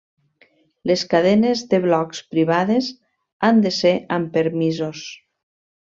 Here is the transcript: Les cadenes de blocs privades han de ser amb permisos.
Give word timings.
Les 0.91 1.03
cadenes 1.11 1.61
de 1.75 1.79
blocs 1.85 2.23
privades 2.33 2.91
han 3.51 3.63
de 3.67 3.77
ser 3.79 3.93
amb 4.19 4.37
permisos. 4.41 5.07